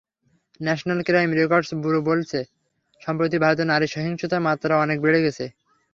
National 0.59 0.99
crime 1.07 1.29
records 1.33 1.69
bureau 1.81 1.99
বলছে, 2.09 2.39
সম্প্রতি 3.01 3.37
ভারতে 3.43 3.63
নারী 3.65 3.87
সহিংসতার 3.87 4.45
মাত্রা 4.47 4.73
অনেক 4.83 4.97
বেড়ে 5.01 5.19
গেছে। 5.25 5.45